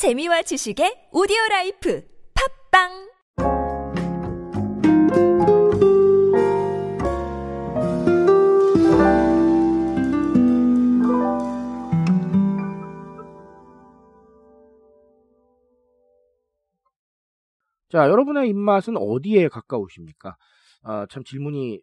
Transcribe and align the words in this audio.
재미와 0.00 0.40
지식의 0.40 1.10
오디오 1.12 1.36
life 1.50 2.02
팟빵 2.32 2.88
자, 17.90 18.08
여러분의 18.08 18.48
입맛은 18.48 18.96
어디에 18.96 19.48
가까우십니까? 19.48 20.38
아, 20.82 21.06
참 21.10 21.24
질문이 21.24 21.82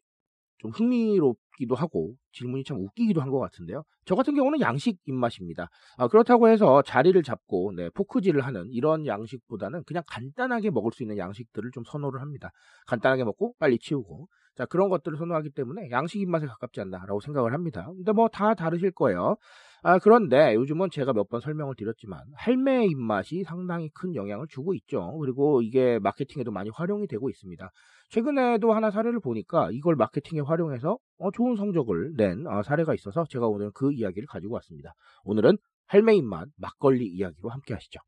좀 0.57 0.71
흥미롭 0.71 1.37
기도 1.57 1.75
하고 1.75 2.13
질문이 2.33 2.63
참 2.63 2.77
웃기기도 2.79 3.21
한 3.21 3.29
것 3.31 3.39
같은데요. 3.39 3.83
저 4.05 4.15
같은 4.15 4.35
경우는 4.35 4.61
양식 4.61 4.97
입맛입니다. 5.05 5.67
아, 5.97 6.07
그렇다고 6.07 6.47
해서 6.47 6.81
자리를 6.83 7.21
잡고 7.23 7.73
네, 7.75 7.89
포크질을 7.89 8.41
하는 8.41 8.67
이런 8.71 9.05
양식보다는 9.05 9.83
그냥 9.85 10.03
간단하게 10.07 10.69
먹을 10.71 10.91
수 10.93 11.03
있는 11.03 11.17
양식들을 11.17 11.71
좀 11.73 11.83
선호를 11.85 12.21
합니다. 12.21 12.51
간단하게 12.87 13.25
먹고 13.25 13.53
빨리 13.59 13.77
치우고 13.79 14.27
자 14.55 14.65
그런 14.65 14.89
것들을 14.89 15.17
선호하기 15.17 15.51
때문에 15.51 15.89
양식 15.91 16.21
입맛에 16.21 16.45
가깝지 16.47 16.81
않나라고 16.81 17.19
생각을 17.19 17.53
합니다. 17.53 17.85
근데 17.95 18.11
뭐 18.13 18.27
다 18.29 18.53
다르실 18.55 18.91
거예요. 18.91 19.35
아, 19.83 19.99
그런데 19.99 20.53
요즘은 20.55 20.89
제가 20.91 21.13
몇 21.13 21.27
번 21.29 21.41
설명을 21.41 21.75
드렸지만 21.75 22.21
할매 22.35 22.85
입맛이 22.87 23.43
상당히 23.43 23.89
큰 23.93 24.15
영향을 24.15 24.47
주고 24.49 24.73
있죠. 24.75 25.17
그리고 25.19 25.61
이게 25.61 25.99
마케팅에도 25.99 26.51
많이 26.51 26.69
활용이 26.73 27.07
되고 27.07 27.29
있습니다. 27.29 27.69
최근에도 28.09 28.71
하나 28.73 28.89
사례를 28.91 29.19
보니까 29.19 29.69
이걸 29.71 29.95
마케팅에 29.95 30.39
활용해서 30.41 30.97
어, 31.19 31.31
좋은 31.31 31.55
성적을 31.55 32.13
낸 32.15 32.45
어, 32.47 32.63
사례가 32.63 32.93
있어서 32.93 33.25
제가 33.29 33.47
오늘 33.47 33.71
그 33.71 33.91
이야기를 33.91 34.27
가지고 34.27 34.55
왔습니다. 34.55 34.93
오늘은 35.23 35.57
할매 35.87 36.15
입맛 36.15 36.49
막걸리 36.57 37.05
이야기로 37.07 37.49
함께 37.49 37.73
하시죠. 37.73 37.99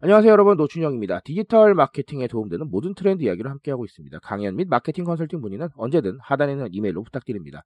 안녕하세요 0.00 0.30
여러분 0.30 0.56
노준영입니다. 0.56 1.20
디지털 1.24 1.74
마케팅에 1.74 2.28
도움되는 2.28 2.70
모든 2.70 2.94
트렌드 2.94 3.24
이야기를 3.24 3.50
함께하고 3.50 3.84
있습니다. 3.84 4.20
강연 4.20 4.54
및 4.54 4.68
마케팅 4.68 5.04
컨설팅 5.04 5.40
문의는 5.40 5.70
언제든 5.74 6.18
하단에 6.20 6.52
있는 6.52 6.68
이메일로 6.70 7.02
부탁드립니다. 7.02 7.64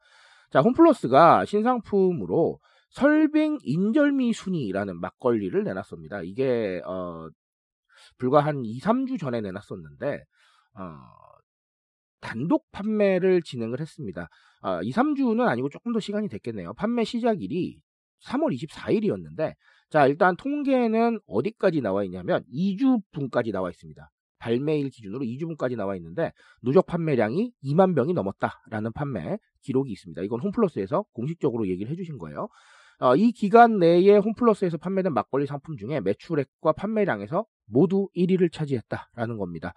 자, 0.50 0.60
홈플러스가 0.60 1.44
신상품으로 1.44 2.58
설빙 2.88 3.58
인절미 3.62 4.32
순이라는 4.32 4.98
막걸리를 4.98 5.62
내놨습니다. 5.62 6.22
이게 6.22 6.80
어, 6.86 7.28
불과 8.16 8.40
한 8.40 8.64
2, 8.64 8.80
3주 8.80 9.18
전에 9.18 9.42
내놨었는데 9.42 10.24
어, 10.78 11.31
단독 12.22 12.70
판매를 12.70 13.42
진행을 13.42 13.80
했습니다. 13.80 14.28
어, 14.62 14.80
2, 14.82 14.90
3주는 14.92 15.46
아니고 15.46 15.68
조금 15.68 15.92
더 15.92 16.00
시간이 16.00 16.28
됐겠네요. 16.28 16.72
판매 16.74 17.04
시작일이 17.04 17.78
3월 18.24 18.56
24일이었는데 18.56 19.52
자, 19.90 20.06
일단 20.06 20.36
통계는 20.36 21.20
어디까지 21.26 21.82
나와 21.82 22.04
있냐면 22.04 22.42
2주분까지 22.50 23.52
나와 23.52 23.68
있습니다. 23.68 24.10
발매일 24.38 24.88
기준으로 24.88 25.24
2주분까지 25.24 25.76
나와 25.76 25.96
있는데 25.96 26.32
누적 26.62 26.86
판매량이 26.86 27.52
2만 27.62 27.94
병이 27.94 28.12
넘었다라는 28.14 28.92
판매 28.92 29.36
기록이 29.60 29.92
있습니다. 29.92 30.22
이건 30.22 30.40
홈플러스에서 30.40 31.04
공식적으로 31.12 31.68
얘기를 31.68 31.92
해주신 31.92 32.18
거예요. 32.18 32.48
어, 33.00 33.16
이 33.16 33.32
기간 33.32 33.78
내에 33.78 34.16
홈플러스에서 34.16 34.78
판매된 34.78 35.12
막걸리 35.12 35.46
상품 35.46 35.76
중에 35.76 36.00
매출액과 36.00 36.72
판매량에서 36.72 37.44
모두 37.66 38.08
1위를 38.16 38.52
차지했다라는 38.52 39.38
겁니다. 39.38 39.74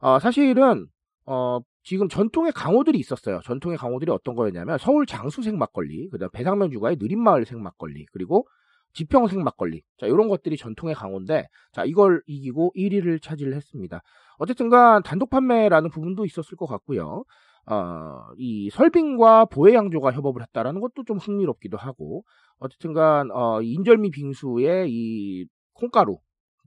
어, 0.00 0.18
사실은 0.18 0.86
어, 1.24 1.58
지금 1.86 2.08
전통의 2.08 2.50
강호들이 2.50 2.98
있었어요. 2.98 3.40
전통의 3.44 3.78
강호들이 3.78 4.10
어떤 4.10 4.34
거였냐면 4.34 4.76
서울 4.76 5.06
장수 5.06 5.40
생 5.42 5.56
막걸리, 5.56 6.08
그다음 6.08 6.30
배상면 6.32 6.72
주가의 6.72 6.96
느린마을 6.98 7.46
생 7.46 7.62
막걸리, 7.62 8.06
그리고 8.10 8.44
지평 8.92 9.28
생 9.28 9.44
막걸리. 9.44 9.82
자, 10.00 10.06
이런 10.06 10.26
것들이 10.26 10.56
전통의 10.56 10.96
강호인데, 10.96 11.46
자, 11.72 11.84
이걸 11.84 12.22
이기고 12.26 12.72
1위를 12.76 13.22
차지를 13.22 13.54
했습니다. 13.54 14.02
어쨌든간 14.38 15.04
단독 15.04 15.30
판매라는 15.30 15.90
부분도 15.90 16.24
있었을 16.24 16.56
것 16.56 16.66
같고요. 16.66 17.22
어, 17.70 18.20
이 18.36 18.68
설빙과 18.70 19.44
보혜양조가 19.44 20.10
협업을 20.10 20.42
했다라는 20.42 20.80
것도 20.80 21.04
좀 21.06 21.18
흥미롭기도 21.18 21.76
하고, 21.76 22.24
어쨌든간, 22.58 23.30
어, 23.30 23.62
인절미 23.62 24.10
빙수의 24.10 24.90
이 24.90 25.46
콩가루, 25.74 26.18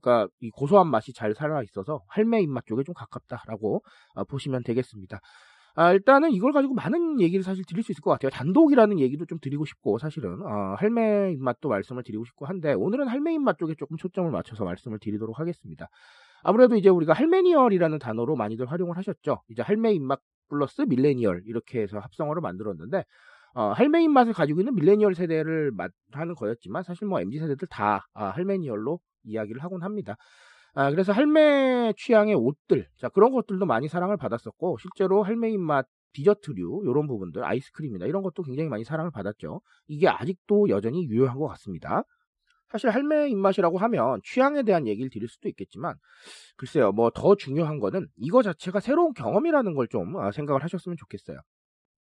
그러니까 0.02 0.32
이 0.40 0.50
고소한 0.52 0.88
맛이 0.88 1.14
잘 1.14 1.34
살아 1.34 1.62
있어서 1.64 2.02
할매 2.08 2.42
입맛 2.42 2.66
쪽에 2.66 2.84
좀 2.84 2.94
가깝다라고 2.94 3.84
어, 4.16 4.24
보시면 4.26 4.64
되겠습니다. 4.64 5.20
아, 5.76 5.94
일단은 5.94 6.32
이걸 6.32 6.52
가지고 6.52 6.74
많은 6.74 7.22
얘기를 7.22 7.42
사실 7.42 7.64
드릴 7.64 7.84
수 7.84 7.92
있을 7.92 8.02
것 8.02 8.12
같아요. 8.12 8.30
단독이라는 8.32 9.00
얘기도 9.00 9.26
좀 9.26 9.40
드리고 9.40 9.64
싶고, 9.66 9.98
사실은, 9.98 10.42
어, 10.42 10.76
할매 10.78 11.32
입맛도 11.34 11.70
말씀을 11.70 12.04
드리고 12.04 12.26
싶고 12.26 12.46
한데, 12.48 12.74
오늘은 12.74 13.08
할매 13.08 13.34
입맛 13.36 13.58
쪽에 13.58 13.76
조금 13.76 13.96
초점을 13.96 14.30
맞춰서 14.30 14.66
말씀을 14.66 15.00
드리도록 15.00 15.40
하겠습니다. 15.40 15.88
아무래도 16.44 16.76
이제 16.76 16.90
우리가 16.90 17.14
할메니얼이라는 17.14 18.00
단어로 18.00 18.36
많이들 18.36 18.70
활용을 18.70 18.98
하셨죠. 18.98 19.42
이제 19.50 19.62
할매 19.62 19.94
입맛 19.94 20.20
플러스 20.50 20.82
밀레니얼, 20.82 21.44
이렇게 21.46 21.82
해서 21.82 22.00
합성어를 22.00 22.42
만들었는데, 22.42 23.06
어, 23.54 23.72
할매 23.72 24.04
입맛을 24.04 24.34
가지고 24.34 24.60
있는 24.60 24.76
밀레니얼 24.76 25.16
세대를 25.16 25.72
하는 26.12 26.36
거였지만, 26.36 26.84
사실 26.84 27.08
뭐 27.08 27.22
MZ 27.22 27.40
세대들 27.40 27.68
다 27.70 28.08
아, 28.14 28.26
할메니얼로 28.26 29.00
이야기를 29.24 29.64
하곤 29.64 29.84
합니다. 29.84 30.16
아, 30.76 30.92
그래서 30.92 31.12
할매 31.14 31.94
취향의 31.98 32.36
옷들, 32.36 32.88
자, 32.98 33.10
그런 33.10 33.32
것들도 33.32 33.66
많이 33.66 33.88
사랑을 33.88 34.18
받았었고, 34.18 34.78
실제로 34.80 35.24
할매 35.24 35.52
입맛 35.52 35.88
디저트류, 36.14 36.84
이런 36.86 37.08
부분들, 37.08 37.44
아이스크림이나 37.46 38.06
이런 38.08 38.24
것도 38.24 38.44
굉장히 38.44 38.70
많이 38.70 38.84
사랑을 38.84 39.12
받았죠. 39.12 39.62
이게 39.88 40.08
아직도 40.08 40.70
여전히 40.70 41.06
유효한 41.08 41.38
것 41.40 41.48
같습니다. 41.50 42.04
사실 42.70 42.90
할매 42.92 43.30
입맛이라고 43.30 43.78
하면 43.80 44.22
취향에 44.24 44.64
대한 44.64 44.88
얘기를 44.88 45.10
드릴 45.10 45.28
수도 45.28 45.50
있겠지만, 45.50 45.96
글쎄요, 46.58 46.92
뭐 46.92 47.10
더 47.12 47.36
중요한 47.36 47.80
거는 47.80 48.08
이거 48.18 48.44
자체가 48.44 48.80
새로운 48.80 49.14
경험이라는 49.14 49.74
걸좀 49.76 50.18
아, 50.18 50.32
생각을 50.32 50.64
하셨으면 50.64 50.98
좋겠어요. 50.98 51.40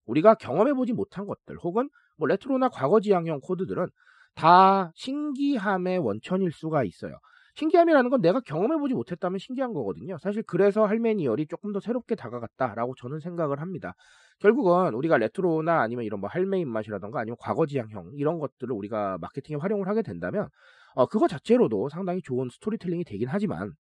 우리가 0.05 0.35
경험해보지 0.35 0.93
못한 0.93 1.25
것들, 1.25 1.57
혹은 1.63 1.89
뭐 2.17 2.27
레트로나 2.27 2.69
과거 2.69 2.99
지향형 3.01 3.41
코드들은 3.41 3.87
다 4.37 4.91
신기함의 4.93 5.97
원천일 5.97 6.51
수가 6.51 6.83
있어요. 6.83 7.17
신기함이라는 7.55 8.11
건 8.11 8.21
내가 8.21 8.39
경험해보지 8.39 8.93
못했다면 8.93 9.39
신기한 9.39 9.73
거거든요. 9.73 10.19
사실 10.19 10.43
그래서 10.43 10.85
할매니얼이 10.85 11.47
조금 11.47 11.73
더 11.73 11.79
새롭게 11.79 12.13
다가갔다라고 12.13 12.93
저는 12.95 13.19
생각을 13.19 13.59
합니다. 13.61 13.95
결국은 14.39 14.93
우리가 14.93 15.17
레트로나 15.17 15.81
아니면 15.81 16.05
이런 16.05 16.19
뭐 16.19 16.29
할매 16.29 16.59
입맛이라던가 16.59 17.19
아니면 17.19 17.35
과거지향형 17.39 18.11
이런 18.13 18.37
것들을 18.37 18.71
우리가 18.71 19.17
마케팅에 19.17 19.57
활용을 19.57 19.87
하게 19.87 20.03
된다면 20.03 20.49
어, 20.93 21.07
그거 21.07 21.27
자체로도 21.27 21.89
상당히 21.89 22.21
좋은 22.21 22.47
스토리텔링이 22.51 23.05
되긴 23.05 23.29
하지만 23.29 23.73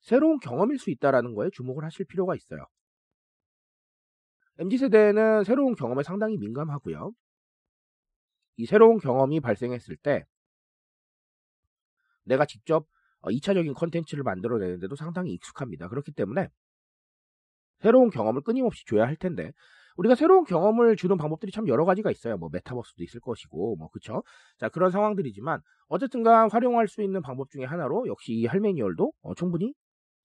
새로운 0.00 0.38
경험일 0.38 0.78
수 0.78 0.90
있다라는 0.90 1.34
거에 1.34 1.50
주목을 1.52 1.82
하실 1.84 2.06
필요가 2.06 2.36
있어요. 2.36 2.64
MZ세대는 4.58 5.42
새로운 5.42 5.74
경험에 5.74 6.04
상당히 6.04 6.36
민감하고요. 6.36 7.10
이 8.56 8.66
새로운 8.66 8.98
경험이 8.98 9.40
발생했을 9.40 9.96
때 9.96 10.24
내가 12.24 12.46
직접 12.46 12.86
2차적인 13.22 13.70
어, 13.70 13.74
컨텐츠를 13.74 14.22
만들어내는데도 14.22 14.96
상당히 14.96 15.32
익숙합니다. 15.32 15.88
그렇기 15.88 16.12
때문에 16.12 16.48
새로운 17.80 18.10
경험을 18.10 18.42
끊임없이 18.42 18.84
줘야 18.86 19.06
할 19.06 19.16
텐데 19.16 19.52
우리가 19.96 20.14
새로운 20.14 20.44
경험을 20.44 20.96
주는 20.96 21.16
방법들이 21.16 21.52
참 21.52 21.68
여러 21.68 21.84
가지가 21.84 22.10
있어요. 22.10 22.36
뭐 22.36 22.48
메타버스도 22.52 23.02
있을 23.04 23.20
것이고 23.20 23.76
뭐 23.76 23.88
그쵸? 23.88 24.22
자 24.58 24.68
그런 24.68 24.90
상황들이지만 24.90 25.60
어쨌든간 25.88 26.50
활용할 26.50 26.88
수 26.88 27.02
있는 27.02 27.22
방법 27.22 27.50
중에 27.50 27.64
하나로 27.64 28.06
역시 28.08 28.32
이 28.32 28.46
할메니얼도 28.46 29.12
어, 29.22 29.34
충분히 29.34 29.72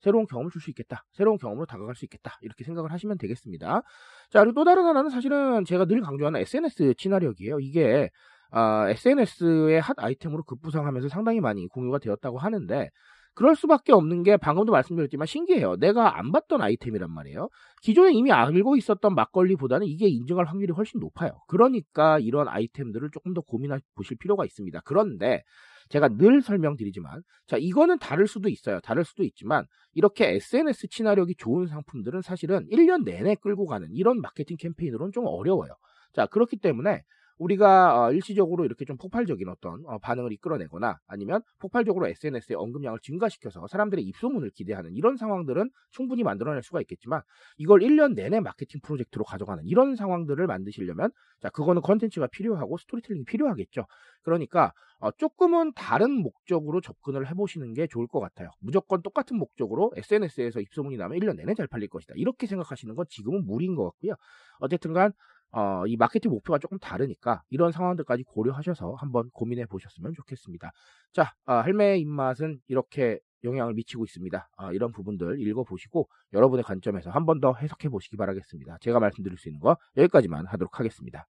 새로운 0.01 0.25
경험을 0.27 0.51
줄 0.51 0.61
수 0.61 0.69
있겠다. 0.71 1.03
새로운 1.13 1.37
경험으로 1.37 1.65
다가갈 1.65 1.95
수 1.95 2.05
있겠다. 2.05 2.37
이렇게 2.41 2.63
생각을 2.63 2.91
하시면 2.91 3.17
되겠습니다. 3.17 3.81
자, 4.29 4.39
그리고 4.39 4.53
또 4.53 4.63
다른 4.65 4.85
하나는 4.85 5.09
사실은 5.09 5.65
제가 5.65 5.85
늘 5.85 6.01
강조하는 6.01 6.39
SNS 6.41 6.95
친화력이에요. 6.97 7.59
이게 7.59 8.09
아, 8.51 8.89
SNS의 8.89 9.79
핫 9.81 9.95
아이템으로 9.99 10.43
급부상하면서 10.43 11.09
상당히 11.09 11.39
많이 11.39 11.67
공유가 11.67 11.99
되었다고 11.99 12.39
하는데 12.39 12.89
그럴 13.35 13.55
수밖에 13.55 13.93
없는 13.93 14.23
게 14.23 14.35
방금도 14.37 14.71
말씀드렸지만 14.73 15.25
신기해요. 15.27 15.77
내가 15.77 16.17
안 16.19 16.31
봤던 16.31 16.61
아이템이란 16.61 17.09
말이에요. 17.11 17.47
기존에 17.81 18.11
이미 18.11 18.31
알고 18.31 18.75
있었던 18.75 19.15
막걸리보다는 19.15 19.87
이게 19.87 20.07
인정할 20.09 20.45
확률이 20.45 20.73
훨씬 20.73 20.99
높아요. 20.99 21.31
그러니까 21.47 22.19
이런 22.19 22.49
아이템들을 22.49 23.09
조금 23.13 23.33
더 23.33 23.41
고민해 23.41 23.77
보실 23.95 24.17
필요가 24.17 24.43
있습니다. 24.45 24.81
그런데 24.83 25.43
제가 25.89 26.09
늘 26.09 26.41
설명드리지만 26.41 27.23
자 27.47 27.57
이거는 27.57 27.99
다를 27.99 28.27
수도 28.27 28.49
있어요. 28.49 28.79
다를 28.81 29.03
수도 29.03 29.23
있지만 29.23 29.65
이렇게 29.93 30.29
SNS 30.35 30.87
친화력이 30.89 31.35
좋은 31.37 31.67
상품들은 31.67 32.21
사실은 32.21 32.67
1년 32.69 33.03
내내 33.03 33.35
끌고 33.35 33.65
가는 33.65 33.87
이런 33.91 34.21
마케팅 34.21 34.57
캠페인으로는 34.57 35.11
좀 35.11 35.25
어려워요. 35.27 35.71
자 36.13 36.25
그렇기 36.27 36.57
때문에 36.57 37.03
우리가 37.39 38.07
어, 38.07 38.11
일시적으로 38.11 38.65
이렇게 38.65 38.85
좀 38.85 38.97
폭발적인 38.97 39.47
어떤 39.49 39.83
어, 39.85 39.97
반응을 39.99 40.31
이끌어내거나 40.33 40.99
아니면 41.07 41.41
폭발적으로 41.59 42.07
SNS의 42.07 42.57
언급량을 42.57 42.99
증가시켜서 43.01 43.65
사람들의 43.67 44.03
입소문을 44.03 44.51
기대하는 44.51 44.93
이런 44.93 45.15
상황들은 45.15 45.71
충분히 45.91 46.23
만들어낼 46.23 46.61
수가 46.61 46.81
있겠지만 46.81 47.21
이걸 47.57 47.79
1년 47.79 48.13
내내 48.13 48.41
마케팅 48.41 48.81
프로젝트로 48.83 49.23
가져가는 49.23 49.65
이런 49.65 49.95
상황들을 49.95 50.45
만드시려면 50.45 51.11
자 51.39 51.49
그거는 51.49 51.81
컨텐츠가 51.81 52.27
필요하고 52.27 52.77
스토리텔링이 52.77 53.23
필요하겠죠. 53.25 53.85
그러니까 54.21 54.73
어, 54.99 55.11
조금은 55.11 55.71
다른 55.75 56.11
목적으로 56.11 56.81
접근을 56.81 57.29
해보시는 57.29 57.73
게 57.73 57.87
좋을 57.87 58.05
것 58.07 58.19
같아요. 58.19 58.49
무조건 58.59 59.01
똑같은 59.01 59.37
목적으로 59.37 59.93
SNS에서 59.95 60.59
입소문이 60.59 60.97
나면 60.97 61.17
1년 61.19 61.37
내내 61.37 61.53
잘 61.53 61.67
팔릴 61.67 61.87
것이다. 61.87 62.15
이렇게 62.17 62.47
생각하시는 62.47 62.93
건 62.95 63.05
지금은 63.07 63.45
무리인 63.45 63.75
것 63.75 63.85
같고요. 63.85 64.15
어쨌든간 64.59 65.13
어, 65.51 65.85
이 65.87 65.97
마케팅 65.97 66.31
목표가 66.31 66.59
조금 66.59 66.77
다르니까 66.79 67.41
이런 67.49 67.71
상황들까지 67.71 68.23
고려하셔서 68.23 68.93
한번 68.95 69.29
고민해 69.33 69.65
보셨으면 69.65 70.13
좋겠습니다. 70.13 70.71
자, 71.13 71.33
어, 71.45 71.53
할매의 71.53 71.99
입맛은 72.01 72.59
이렇게 72.67 73.19
영향을 73.43 73.73
미치고 73.73 74.03
있습니다. 74.05 74.49
아, 74.57 74.71
이런 74.73 74.91
부분들 74.91 75.39
읽어보시고 75.41 76.09
여러분의 76.33 76.63
관점에서 76.63 77.09
한 77.11 77.25
번 77.25 77.39
더 77.41 77.53
해석해 77.55 77.89
보시기 77.89 78.17
바라겠습니다. 78.17 78.77
제가 78.81 78.99
말씀드릴 78.99 79.37
수 79.37 79.47
있는 79.49 79.59
거 79.61 79.77
여기까지만 79.97 80.45
하도록 80.47 80.77
하겠습니다. 80.79 81.25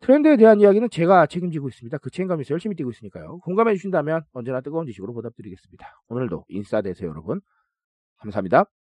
트렌드에 0.00 0.36
대한 0.36 0.60
이야기는 0.60 0.88
제가 0.90 1.26
책임지고 1.26 1.68
있습니다. 1.68 1.98
그 1.98 2.10
책임감에서 2.10 2.52
열심히 2.52 2.74
뛰고 2.76 2.90
있으니까요. 2.90 3.38
공감해 3.40 3.74
주신다면 3.74 4.22
언제나 4.32 4.60
뜨거운 4.60 4.86
지식으로 4.86 5.12
보답드리겠습니다. 5.12 5.86
오늘도 6.08 6.44
인싸 6.48 6.80
되세요 6.82 7.10
여러분. 7.10 7.40
감사합니다. 8.18 8.79